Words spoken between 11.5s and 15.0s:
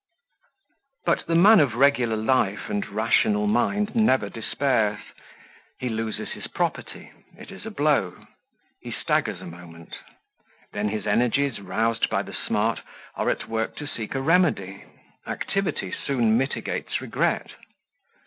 roused by the smart, are at work to seek a remedy;